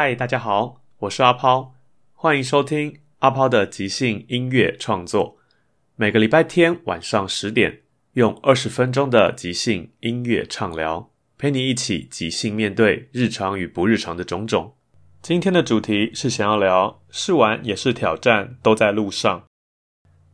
[0.00, 1.72] 嗨，大家好，我是阿抛，
[2.12, 5.38] 欢迎收听阿抛的即兴音乐创作。
[5.96, 7.80] 每个礼拜天晚上十点，
[8.12, 14.76] 用二十分钟的即兴音乐畅聊，陪你一起即兴面对日常与不日常的种种。
[15.20, 19.46] 今天的主题是想要聊试玩也是挑战，都在路上。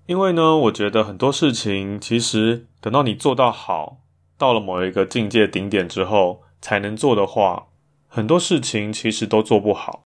[0.05, 4.03] 因为呢，我觉得很多事情其实等到你做到好，
[4.37, 7.69] 到了某一个境界顶点之后才能做的话。
[8.15, 10.05] 很多事情其实都做不好，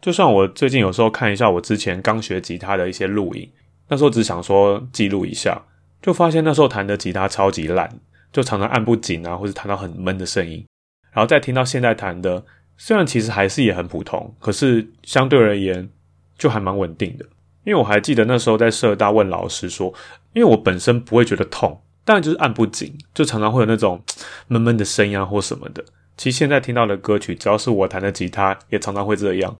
[0.00, 3.50] 就像我最近有时候看一下我之前刚学吉他的一些录影，
[3.88, 5.60] 那时候只想说记录一下，
[6.00, 7.90] 就发现那时候弹的吉他超级烂，
[8.32, 10.64] 就常常按不紧啊，或者弹到很闷的声音。
[11.10, 12.44] 然后再听到现在弹的，
[12.76, 15.90] 虽然其实还是也很普通，可是相对而言
[16.38, 17.26] 就还蛮稳定的。
[17.64, 19.92] 因为我还记得那时候在社大问老师说，
[20.34, 24.00] 因为我本身不会觉得痛，但就是按不紧，就常常会有那种
[24.46, 25.84] 闷闷的声音啊或什么的。
[26.16, 29.56] 其实现在听到的歌曲，只要是我弹的吉他，也常常会这样。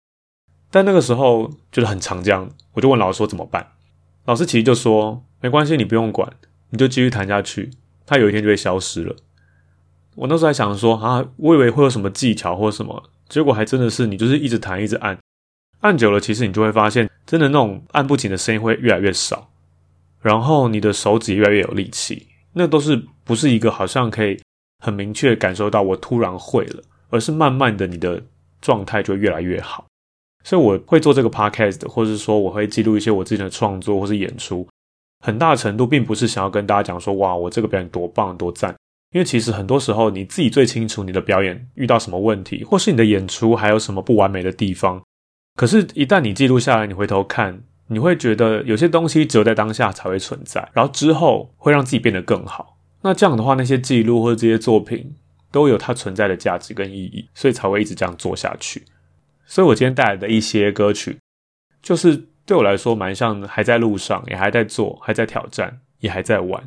[0.70, 3.72] 但那个时候就是很常这样，我就问老师说怎么办？
[4.25, 6.32] 老师其实就说没关系，你不用管，
[6.70, 7.70] 你就继续弹下去，
[8.06, 9.14] 它有一天就会消失了。
[10.14, 15.19] 我那时候还想说啊，我以为会有什么技巧或什么，结果还真的是你就是一直弹一直按，
[15.81, 19.50] 按久了，其实你就会发现，真的那种按不紧的声音会越来越少，
[20.22, 24.41] 然后你的手指越来越有力气，那都是不是一个好像可以。
[24.84, 28.22] 很明确感受到我突然会了，而是慢慢的你的
[28.61, 29.87] 状态就越来越好。
[30.43, 34.69] 所以我会做这个 podcast，或者是说我会记录一些我自己的创作或是演出，
[35.25, 38.77] 很大程度并不是想要跟大家讲说哇我这个表演多棒多赞，
[39.12, 45.03] 因为其实很多时候你自己最清楚你的表演遇到什么问题，或是你的演出还有什么不完美的地方。
[45.56, 52.74] 可是，一旦你记录下来，你回头看，你会觉得有些东西只有在当下才会存在，然后之后会让自己变得更好。
[53.04, 55.15] 那这样的话，那些记录或者这些作品
[55.53, 58.82] 都有它存在的价值跟意义，所以才会一直这样做下去。
[59.44, 61.19] 所以我今天带来的一些歌曲，
[61.82, 66.66] 就是对我来说蛮像还在路上，也还在做，还在挑战，也还在玩。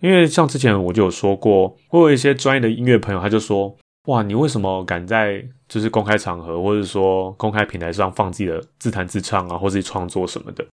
[0.00, 10.66] 因为像之前我就有说过，我有一些专业的音乐朋友，他就说：“哇，你为什么敢在就是公开场合，或者说公开平台上放自己的自弹自唱啊，或自己创作什么的？”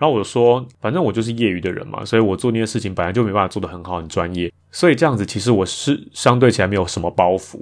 [0.00, 7.58] 然后我说，反正我就是业余的人嘛，所以我做那些事情本来就没办法做得很好、很专业，所以这样子其实我是相对起来没有什么包袱，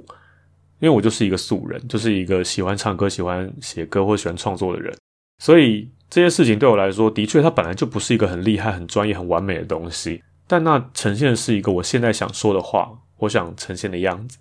[0.79, 4.95] 因为我就是一个素人，就是一个喜欢唱歌、喜欢写歌或喜欢创作的人，
[5.43, 14.37] 所以这些事情对我来说，的确它本来就不是一个很厉害、很专业、很完美的东西，但那呈现的是一个我现在想说的话，我想呈现的样子，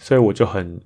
[0.00, 0.80] 所以我就很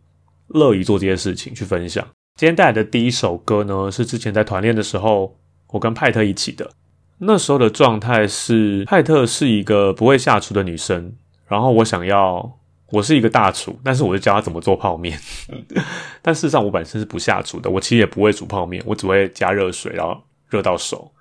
[0.48, 2.06] 乐意做这些事情去分享。
[2.38, 5.39] 今天带来的第一首歌呢，是之前在团练的时候。
[5.72, 6.70] 我跟派特一起的，
[7.19, 11.12] 那时候的状态是派特是一个不会下厨的女生，
[11.47, 12.58] 然后我想要
[12.91, 15.19] 我是一个大厨，但是我就教她怎么做泡面。
[16.22, 21.12] 但事实上我本身是不下厨的，我其实也不会煮泡面，我只会加热水，然后热到熟。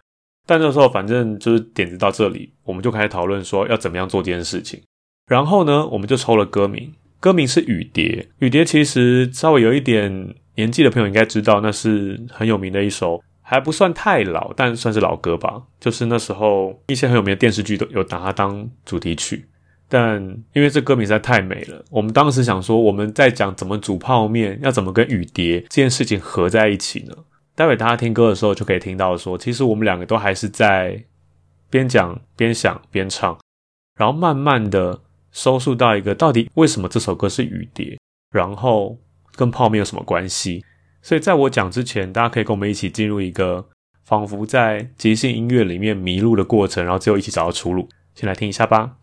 [0.48, 4.82] 但那时候反正就是点子到这里，我们就开始讨论说要怎么样做这件事情。
[5.28, 8.28] 然后呢，我们就抽了歌名，歌名是《雨蝶》。
[8.40, 13.22] 雨蝶其实稍微有一点年纪的朋友应该知道，那是很有名的一首。
[13.50, 15.60] 还不算太老，但算是老歌吧。
[15.80, 19.44] 就是那时候一些很有名的电视剧都有拿它当主题曲。
[19.88, 20.22] 但
[20.54, 27.16] 因为这歌名实在太美了，我们当时想说，我们在讲怎么煮泡面，要怎么跟雨蝶这件事情合在一起呢？
[27.56, 31.04] 待会大家听歌的时候就可以听到说，其实我们两个都还是在
[31.72, 33.36] 边讲边想边唱，
[33.98, 35.02] 然后慢慢的
[35.32, 37.98] 收束到一个到底为什么这首歌是雨蝶，
[38.32, 38.96] 然后
[39.36, 40.64] 跟泡面有什么关系？
[41.02, 43.68] 所以在我讲之前，大家可以跟我们一起进入一个
[44.04, 47.90] 仿佛在即兴音乐里面迷路的过程，然后最后一起找到出路。
[48.16, 48.99] 先来听一下吧。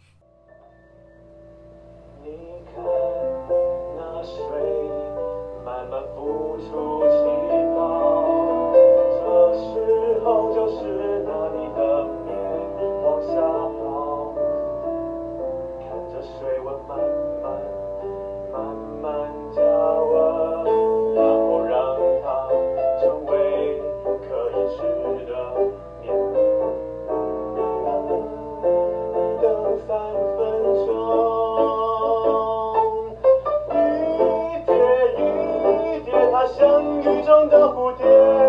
[37.93, 38.46] Deus.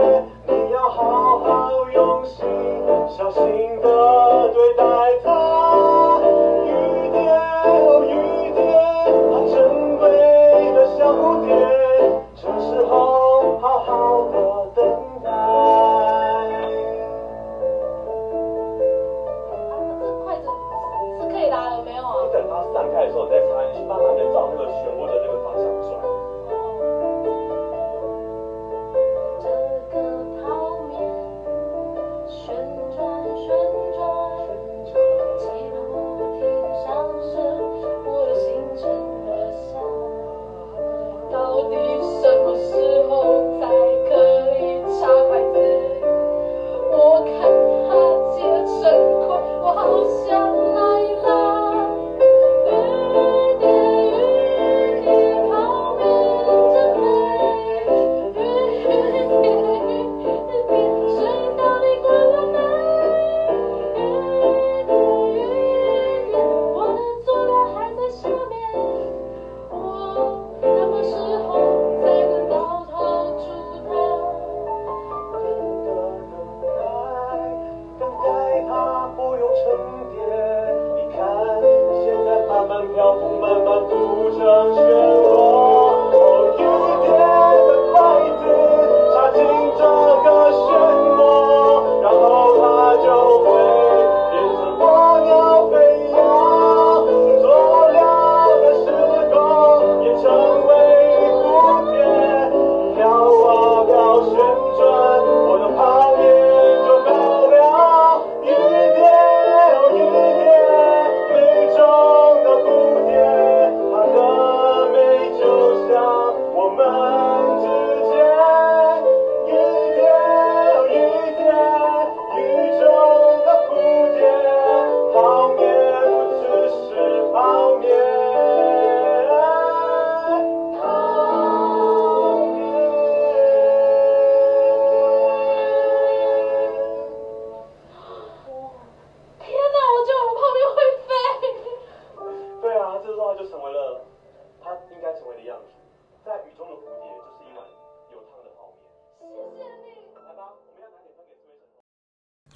[42.58, 42.74] 时
[43.08, 43.67] 候。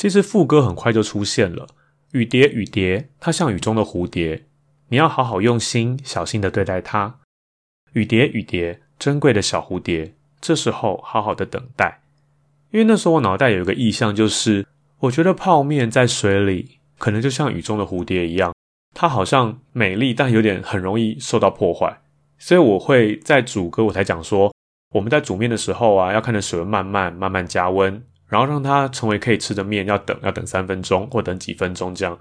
[0.01, 1.67] 其实副歌很快就出现了，
[2.13, 4.45] 雨蝶雨蝶，它像雨中的蝴蝶，
[4.89, 7.19] 你要好好用心，小心的对待它。
[7.93, 12.01] 雨蝶雨蝶，珍贵的小蝴蝶，这时候好好的等待。
[12.71, 14.65] 因为那时候我脑袋有一个意象，就是
[15.01, 18.55] 我觉得泡面在水里，可能就像雨中的蝴蝶一样，
[18.95, 22.01] 它好像美丽，但有点很容易受到破坏。
[22.39, 24.51] 所以我会在主歌我才讲说，
[24.95, 28.03] 我们在煮面的时候啊，要看着水温慢慢慢慢加温。
[28.31, 32.17] 然后让它成为可以吃的面，要等要等三分钟或等几分钟这样。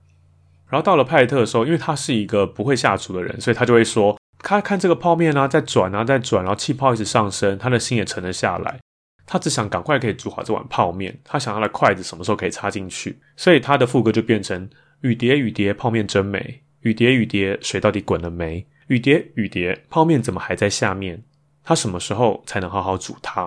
[0.68, 8.80] 然后到了派特的时候，因为他是一个不会下厨的人，所以他就会说：他看这个泡面啊，在转啊，在转，然后气泡一直上升，他的心也沉了下来。
[9.24, 13.20] 他只想赶快可以煮好这碗泡面，他想他的筷子什么时候可以插进去。
[13.36, 14.68] 所以他的副歌就变成：
[15.02, 16.62] 雨蝶雨蝶，泡面真美。
[16.80, 18.66] 雨蝶雨蝶，水到底滚了没？
[18.88, 21.22] 雨蝶雨蝶，泡面怎么还在下面？
[21.62, 23.42] 他什么时候才能好好煮它？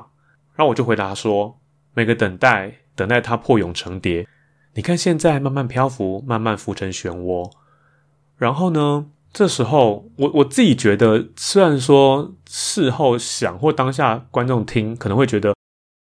[0.55, 1.59] 然后我就回答说。
[1.93, 4.27] 每个等待，等待它破蛹成蝶。
[4.75, 7.51] 你看，现在慢慢漂浮，慢慢浮成漩涡。
[8.37, 9.07] 然后呢？
[9.31, 15.55] 这时候，我我自己觉得，虽然说事后想或当下观众听可能会觉得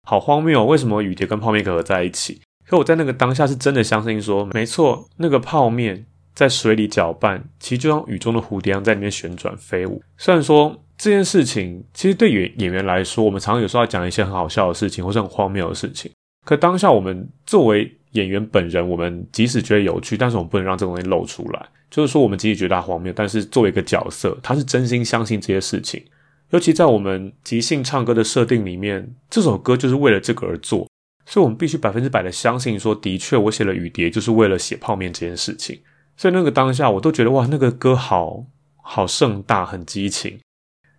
[0.06, 2.40] 好荒谬，为什么雨蝶跟泡面可合在一起？
[2.66, 10.02] 可我在那个当下是真的相信说，没错，那个泡面在水里搅拌，其实就像雨中的蝴蝶一样在里面旋转飞舞。
[10.16, 10.82] 虽然说。
[10.98, 16.10] 这件事情其实对演演员来说，我们常常有时候要讲一些很好笑的事情，或是很荒谬的事情。
[16.44, 21.66] 可当下我们作为演员本人，我们即使觉得有趣，但是我们不能让这个东西露出来。
[21.90, 26.02] 就是说，我们即使觉得它荒谬，但是作为一个角色，他是真心相信这些事情。
[26.50, 30.88] 尤其在我们即兴唱歌的设定里面，这首歌就是为了这个而做，
[31.26, 35.80] 所以我们必须百分之百的相信说，的确我写了雨蝶就是为了写泡面这件事情。
[36.16, 38.44] 所以那个当下，我都觉得哇，那个歌好
[38.76, 40.38] 好盛大，很激情，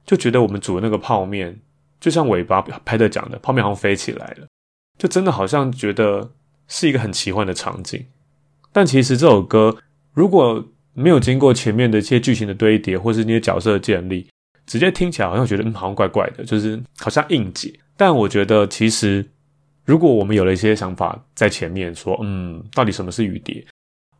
[0.09, 1.59] 就觉得我们煮的那个泡面，
[1.99, 4.47] 就像尾巴拍的讲的，泡面好像飞起来了，
[4.97, 6.31] 就真的好像觉得
[6.67, 8.03] 是一个很奇幻的场景。
[8.71, 9.77] 但其实这首歌
[10.13, 14.27] 如果没有经过前面的一些剧情的堆叠，或是那些角色的建立。
[14.65, 17.79] 直接听起来好像觉得嗯，好像怪怪的，就是好像硬解。
[17.95, 19.23] 但我觉得其实，
[19.85, 23.63] 如果我们有了一些想法在前面，说嗯，到底什么是雨蝶？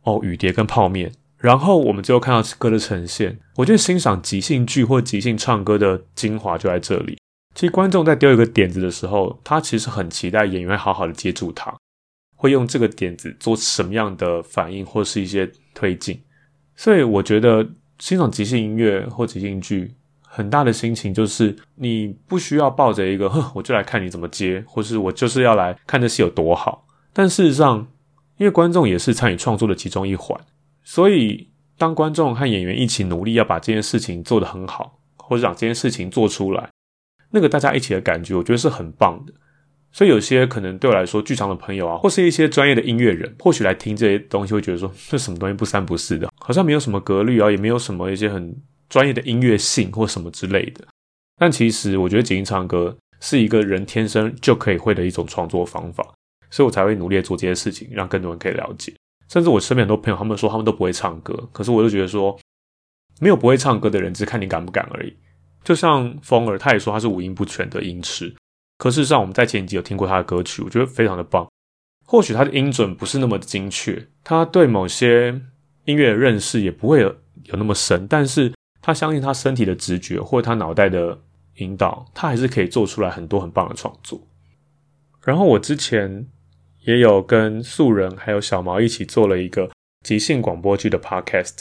[0.02, 1.10] 哦，雨蝶跟泡面。
[1.40, 7.18] 然后我们最后看到歌的呈现，我觉得欣赏即兴剧或即兴唱歌的精华就在这里。
[7.54, 11.74] 其实观众在丢一个点子的时候，他其实很期待演员好好的接住他，
[12.36, 16.22] 会用这个点子做什么样的反应或是一些推进。
[16.76, 17.66] 所以我觉得
[17.98, 19.94] 欣赏即兴音乐或即兴剧。
[20.32, 26.86] 很大的心情就是，你不需要抱着一个“哼，我就来看你怎么接”，或是我就是要来看这戏有多好。
[27.12, 27.84] 但事实上，
[28.36, 30.40] 因为观众也是参与创作的其中一环，
[30.90, 36.68] 所以当观众和演员一起努力要把这件事情做得很好，或者让这件事情做出来，
[37.30, 39.32] 那个大家一起的感觉，我觉得是很棒的。
[39.92, 48.52] 所以有些可能对我来说，剧场的朋友啊，或是一些专业的音乐人，或许来听这些东西，会觉得说这什么东西不三不四的，好像没有什么格律啊，也没有什么一些很。
[48.88, 50.84] 专业的音乐性或什么之类的，
[51.38, 56.02] 但其实我觉得即兴唱歌是一个人天生就可以会的一种创作方法，
[56.50, 58.92] 所以我才会努力做这些事情，让更多人可以了解。
[59.30, 62.38] 甚至我身边很多朋友，他们说他们都不会唱歌，可是我就觉得说，
[63.20, 65.16] 没有不会唱歌的人，只看你敢不敢而已。
[65.64, 68.34] 就像风儿，他也说他是五音不全的音痴，
[68.78, 71.48] 可事实上我们在前几集有听过他的歌曲，我觉得非常的棒。
[72.06, 75.40] 或许他的音准不是那么的精确，他对某些
[75.84, 77.08] 音乐的认识也不会有
[77.44, 78.52] 有那么深，但是。
[78.82, 81.20] 他相信他身体的直觉，或者他脑袋的
[81.56, 84.18] 引导，他还是可以做出来很多很棒的创作。
[85.22, 86.26] 然后我之前
[86.90, 89.70] 也有跟素人还有小毛一起做了一个
[90.04, 91.60] 即兴广播剧的 podcast，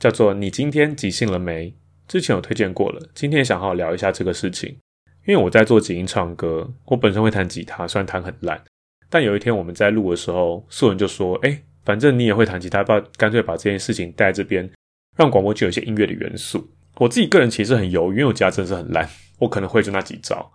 [0.00, 1.72] 叫做“你今天即兴了没？”
[2.08, 4.78] 之前有推荐过了，今天想好好聊一下这个事情。
[5.26, 8.60] 因为我在做即兴唱歌，我本身会弹吉他，虽然弹很烂，
[9.08, 14.68] 但有一天我们在录的时候，素人就说：“哎，反正你也会弹吉他，不干脆把这件事情带这边。”
[15.16, 16.68] 让广播剧有一些音乐的元素。
[16.96, 20.52] 我自己个人其实很犹豫，因为我吉他真的是很烂，我可能会就那几招。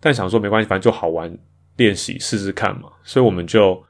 [0.00, 1.36] 但想说没关系，反正就好玩，
[1.80, 2.90] 练习试试看嘛。
[3.02, 3.82] 所以我们就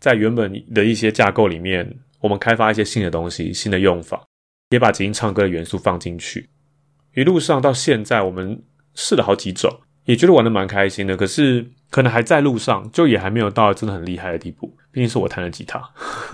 [0.00, 1.88] 在原本的一些架构里面，
[2.20, 4.20] 我们开发一些新的东西、新的用法，
[4.70, 6.50] 也把即兴唱歌的元素放进去。
[7.14, 8.62] 一路上到现在，我们
[8.94, 9.70] 试了好几种，
[10.04, 11.16] 也觉得玩的蛮开心的。
[11.16, 14.76] 可是可能还在路上，就也还没有到真的很厉害的地步。
[14.90, 15.80] 毕竟是我弹的吉他。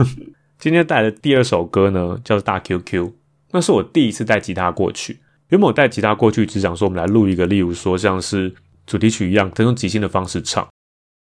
[0.58, 3.04] 今天带来的第二首歌呢，叫做《大 QQ》。
[3.52, 5.20] 那是我第一次带吉他过去。
[5.50, 8.52] 原本我带吉他过去，只想说我们来录一个，例如说像是
[8.86, 10.66] 主题曲一样，用即兴的方式唱。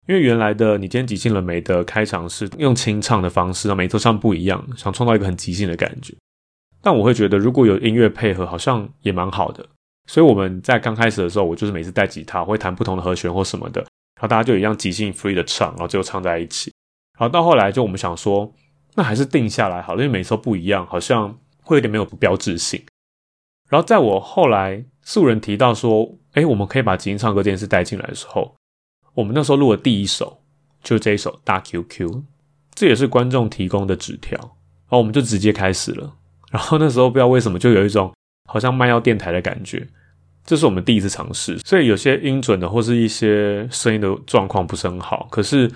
[0.07, 6.15] 因为原来的你今天即兴了没的开场是用清唱的方式，每次唱不一样，想创造一个很即兴的感觉。
[6.81, 9.67] 但我会觉得如果有音乐配合，好像也蛮好的。
[10.07, 16.73] 所以我们在刚开始的时候，我就是每次带吉他会弹不同的和弦或什么的，然后大家就一样即兴 free 的唱，然后最后唱在一起。
[17.19, 18.53] 然后到后来就我们想说，
[18.95, 21.39] 那还是定下来好了，因为每次都不一样，好像。
[21.69, 22.81] 会有点没有标志性，
[23.69, 28.55] 然后在我后来素人提到说，哎，我们可以把即兴唱歌这件事带进来的时候，
[29.17, 30.43] 我们那时候录的第一首
[30.83, 32.23] 就这一首大 QQ，
[32.75, 36.15] 这也是观众提供的纸条，然后我们就直接开始了。
[36.51, 38.13] 然后那时候不知道为什么就有一种
[38.47, 39.89] 好像卖药电台的感觉，
[40.45, 45.67] 这是我们第一次尝试，所以有些音准的或是一些声音的状况不是很好，可是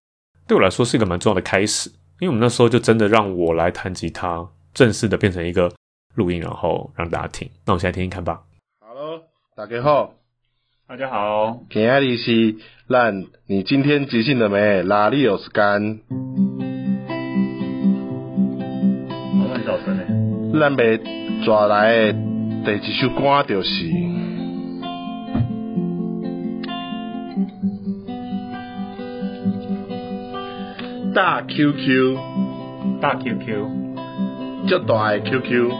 [0.46, 5.72] 对我来说是一个蛮重要的开始，因为我们那时候就真的让我来弹吉他，正式的变成一个。
[6.16, 7.48] 录音，然后让大家听。
[7.64, 8.42] 那我们现在听听看吧。
[8.80, 9.22] Hello，
[9.54, 10.12] 大家好，
[10.90, 11.60] 大家好。
[11.70, 12.56] 今日是
[12.88, 14.82] 咱，你今天即兴了没？
[14.82, 16.00] 哪里有时间？
[19.38, 20.02] 我很早晨呢。
[20.58, 21.00] 咱被
[21.44, 23.70] 抓来的第一首歌就是
[31.14, 32.16] 大 QQ，
[33.00, 33.68] 大 QQ，
[34.66, 35.70] 足大 QQ。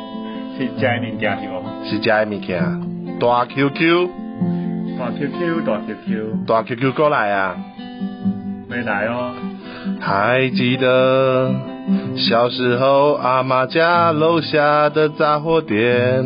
[0.56, 1.64] 是食的物件是无？
[1.84, 2.62] 是食的物件。
[3.18, 4.08] 大 QQ，
[5.00, 7.56] 大 QQ，大 QQ，大 QQ 过来啊！
[8.68, 9.32] 没来哦。
[9.98, 11.50] 还记得
[12.16, 16.22] 小时候阿妈家楼下的杂货店，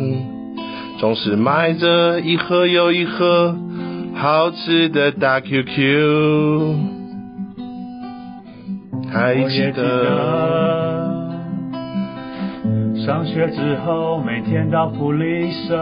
[0.99, 3.55] 总是卖着一盒又一盒
[4.13, 6.75] 好吃的大 QQ。
[9.09, 11.15] 还记得。
[13.05, 15.77] 上学之后，每天到福利社，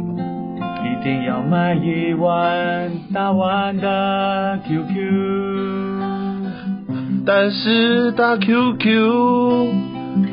[0.00, 0.05] 一
[1.06, 4.96] 定要买一碗大碗的 QQ。
[7.24, 9.68] 但是大 QQ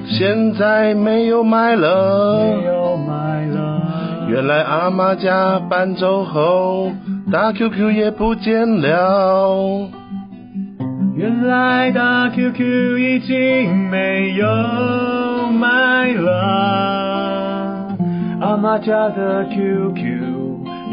[0.07, 2.55] 现在没有卖了。
[2.57, 3.81] 没有买了。
[4.27, 6.91] 原来阿妈家搬走后，
[7.31, 9.87] 大 QQ 也不见了。
[11.15, 14.47] 原来大 QQ 已经没有
[15.51, 17.95] 卖了，
[18.41, 20.41] 阿妈家的 QQ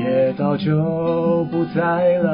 [0.01, 2.29] 也早就不在了。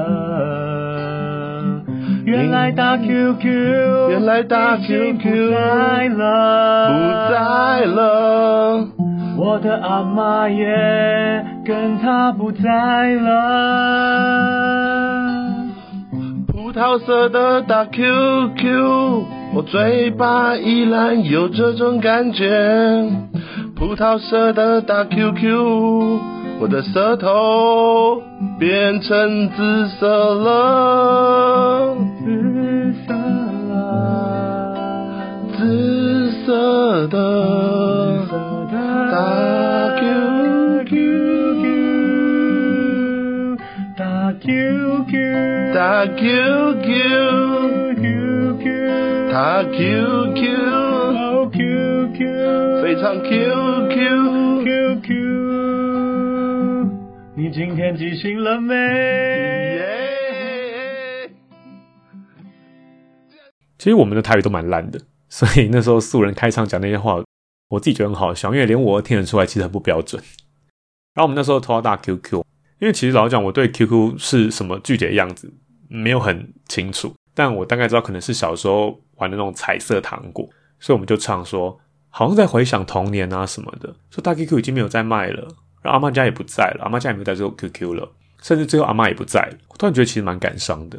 [2.25, 6.95] 原来大 QQ，原来打已经 QQ 不在了，不
[7.33, 8.89] 在了。
[9.39, 10.65] 我的阿妈也
[11.65, 13.37] 跟他不在了。
[16.47, 23.09] 葡萄色的大 QQ，我嘴巴依然有这种感觉。
[23.77, 26.19] 葡萄色的大 QQ，
[26.59, 28.23] 我的舌头
[28.59, 31.95] 变成紫色了，
[32.25, 33.15] 紫色
[33.69, 34.75] 了，
[35.57, 38.27] 紫色的
[39.13, 39.15] 大
[40.01, 40.91] QQ，
[43.97, 45.13] 大 QQ，
[45.75, 47.05] 大 QQ，QQ，
[49.31, 50.39] 大 QQ，
[50.73, 52.19] 哦 QQ，
[52.83, 53.05] 非常。
[53.21, 54.26] QQ，
[57.39, 58.75] 你今天记性了没？
[58.75, 59.85] 耶！
[63.77, 67.23] 其实我们的台语都蛮烂的，所以那时候素人开场讲那些话，
[67.69, 70.23] 我自己觉得很好笑，因为连我都听得出来，其实很不标准。
[71.13, 72.43] 然后我们那时候偷到大 QQ，
[72.81, 75.53] 因为其实老实讲，我对 QQ 是什么具体的样子
[75.89, 80.49] 没有很清楚，但我大概知道可能是小时候玩的那种彩色糖果，
[80.81, 81.79] 所以我们就唱说，
[82.09, 85.47] 好像在回想童年啊什么的，说大 QQ 已经没有在卖了，
[85.87, 88.13] 阿妈家也不在了，阿妈家也没有在做 QQ 了，
[88.43, 90.99] 甚至最后阿妈也不在了，我突然觉得其实蛮感伤的。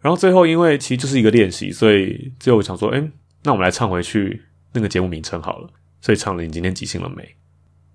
[0.00, 3.10] 然后最后因为其实就是一个练习，所以最后我想说，哎，
[3.42, 4.42] 那我们来唱回去
[4.72, 5.68] 那个节目名称好了，
[6.00, 7.28] 所以唱了你今天即兴了没？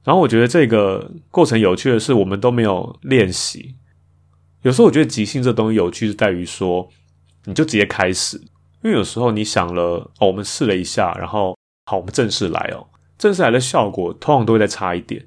[0.04, 3.76] 然后我觉得这个过程有趣的是，我们都没有练习。
[4.64, 6.90] 有时候我觉得即兴这东西有趣是在于说，
[7.46, 8.38] 你就直接开始，
[8.84, 11.56] 因为有时候你想了，哦，我们试了一下，然后
[11.86, 15.24] 好，我们正式来哦，正式来的效果通常都会再差一点，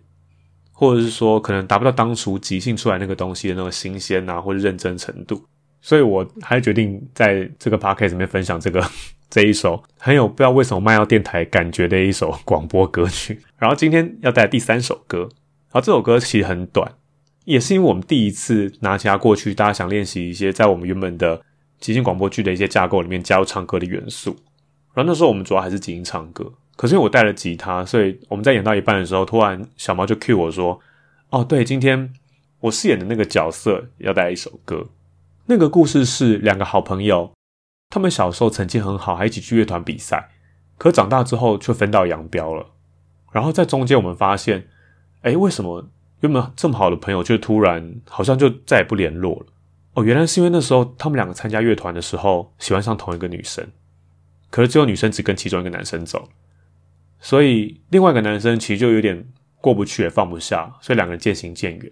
[0.76, 5.42] 或者是说可能达不到当初即兴出来那个东西的那个新鲜啊，或者认真程度。
[5.80, 8.82] 所以我还决定在这个 podcast 里面分享这个
[9.30, 13.38] 这一首很有不知道为什么卖到电台感觉的一首广播歌曲。
[13.58, 16.90] 然后今天要带来第三首歌，然后这首歌其实很短，
[17.44, 21.40] 也是因为我们第一次拿起它过去，大家想练习一些在我们原本的
[21.78, 24.36] 即兴广播剧的一些架构里面加入唱歌的元素。
[24.94, 30.80] 然后那时候我们主要还是即兴唱歌，可是因为我带了吉他，所以我们在演到一半的时候，突然小猫就 cue 我说
[31.30, 32.12] ：“哦，对，今天
[32.60, 34.88] 我饰演的那个角色要带一首歌。”
[35.46, 37.32] 那个故事是两个好朋友，
[37.90, 40.30] 他们小时候成绩很好，还一起去乐团比赛，
[40.78, 42.66] 可长大之后却分道扬镳了。
[43.30, 44.66] 然后在中间，我们发现，
[45.22, 45.88] 哎，为什么
[46.20, 49.46] 原本这么好的朋友，却突然好像就再也不联络了？
[49.94, 53.64] 哦，原来是因为那时候他们两个参加乐团的时候，喜欢上同一个女生，
[54.50, 56.28] 可是只有女生只跟其中一个男生走，
[57.24, 59.26] 所以另外一个男生其实就有点
[59.62, 61.90] 过不去，也放不下，所以两个人渐行渐远。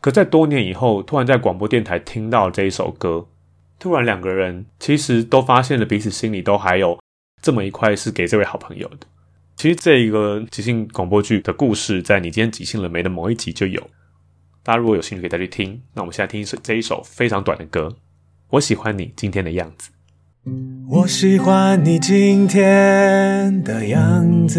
[0.00, 3.28] 可在多年以后，突然在广播电台听到这一首歌，
[3.78, 6.98] 突然两个人其实都发现了彼此心里都还有
[7.40, 9.06] 这么一块是给这位好朋友的。
[9.54, 13.80] 其实这一个即兴广播剧的故事，在你今天即兴了没的某一集就有。
[14.64, 15.80] 大家如果有兴趣，可以再去听。
[15.94, 17.96] 那我们现在听这一首非常短的歌，
[18.50, 19.90] 我喜欢你今天的样子。
[20.88, 24.58] 我喜欢你今天的样子，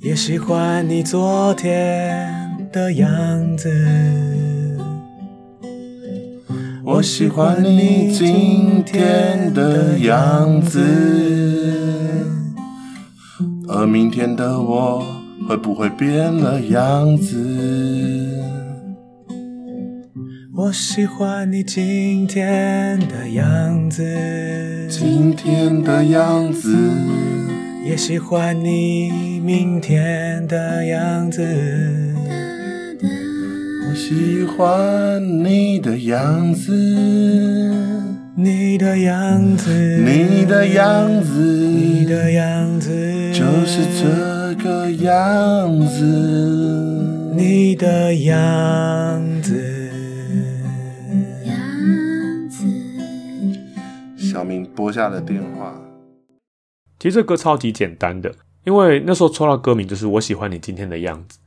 [0.00, 3.70] 也喜欢你昨天的样子。
[6.84, 10.80] 我喜欢你今天的样子，
[13.66, 15.04] 而明天的我
[15.48, 18.35] 会不会变了样子？
[20.58, 24.02] 我喜欢你今天的样子，
[24.88, 26.74] 今天的样子，
[27.84, 31.44] 也喜欢你明天的样子。
[33.02, 36.72] 我喜欢你的样子，
[38.34, 42.90] 你的样子，你的样子，你的样子，
[43.34, 47.12] 就是这个样子。
[47.36, 49.22] 你的样
[54.76, 55.74] 拨下了电话。
[56.98, 58.34] 其实这歌超级简单的，
[58.64, 61.38] 因为那时候抽到歌名就是“我喜欢你今天的样子”，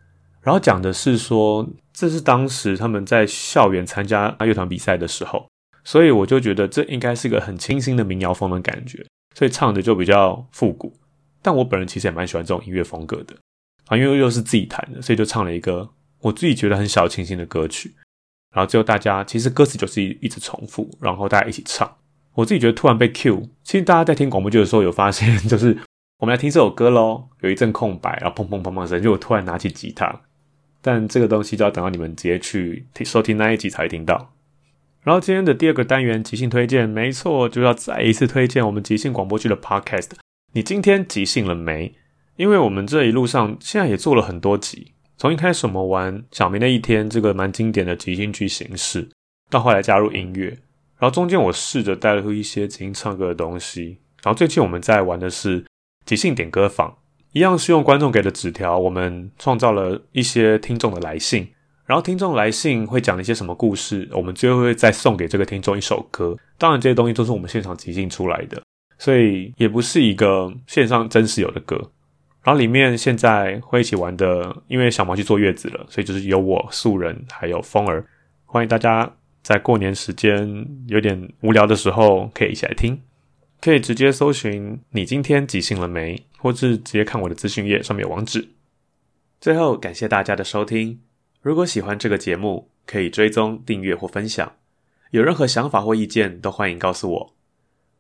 [0.42, 5.48] 然后讲的是说，这是当时他们在校园参加乐团比赛的时候，
[5.84, 10.94] 所以我就觉得这应该是个很清新的民谣风的感觉，所以唱的就比较复古。
[11.42, 13.36] 但我本人其实也蛮喜欢这种音乐风格的
[13.88, 15.90] 啊，因为又是自己弹的，所以就唱了一个
[16.22, 17.96] 我自己觉得很小清新的歌曲。
[18.52, 21.90] 然后最后大家其实歌词就是一一直重复，然后大家一起唱。
[22.40, 25.78] 我自己觉得突然被 Q，其实大家在听广播剧的时候有发现， 就是
[26.20, 30.22] 我们来听这首歌喽，有一阵空白，然后砰砰砰砰声，就我突然拿起吉他。
[30.82, 34.34] 但这个东西就要等到你们直接去收听那一集才会听到。
[35.04, 40.12] 然后今天的第二个单元即兴推荐，没错，就要再一次推荐我们即兴广播剧的 Podcast。
[40.54, 41.94] 你今天即兴了没？
[42.38, 49.10] 因为我们这一路上现在也做了很多集，从一开始我们玩小明的一天这个蛮经典的即兴剧形式，
[49.50, 50.58] 到后来加入音乐，
[51.00, 55.66] 然后中间我试着带入一些即兴唱歌的东西，然后最近我们在玩的是
[56.06, 56.96] 即兴点歌坊。
[57.32, 61.48] 一样是用观众给的纸条，我们创造了一些听众的来信，
[61.86, 66.36] 然后听众来信会讲一些什么故事，我们最后会再送给这个听众一首歌。
[66.58, 68.60] 当然这些东西都是我们现场即兴出来的，
[68.98, 71.76] 所以也不是一个线上真实有的歌。
[72.42, 78.04] 然后里面现在会一起玩的，因为小毛去坐月子了，所以就是有我素人还有风儿，
[78.46, 79.12] 欢迎大家
[79.50, 83.02] 在过年时间有点无聊的时候可以一起来听。
[83.60, 88.50] 可以直接搜寻“你今天即兴了没”，或是直接看我的资讯页，上面有网址。
[89.42, 91.00] 最后，感谢大家的收听。
[91.42, 94.54] 如果喜欢这个节目，可以追踪、订阅或分享。
[95.10, 97.34] 有任何想法或意见，都欢迎告诉我。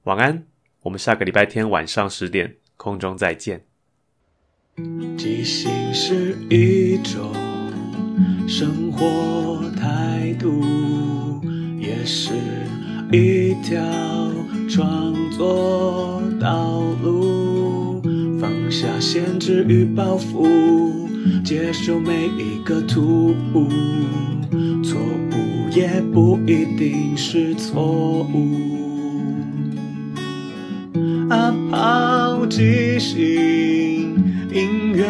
[0.03, 0.45] 晚安，
[0.83, 3.65] 我们下个礼拜天晚上十点空中再见。
[5.17, 7.33] 即兴是一种
[8.47, 10.61] 生活态度，
[12.05, 12.33] 是
[13.11, 13.79] 一条
[14.69, 18.01] 创作道路，
[18.39, 20.47] 放下限制与包袱，
[21.43, 23.67] 接受每一个突兀，
[24.83, 28.79] 错误也不一定是错误。
[31.29, 33.17] 阿抛即兴
[34.51, 35.05] 音乐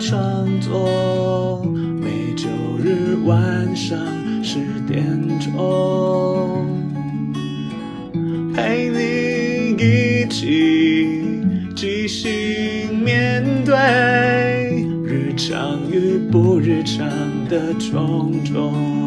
[0.00, 1.64] 创作，
[2.00, 3.98] 每周日晚上
[4.46, 5.04] 十点
[5.40, 6.64] 钟，
[8.54, 11.18] 陪你一起
[11.74, 17.08] 即兴面对日常与不日常
[17.48, 19.05] 的种种。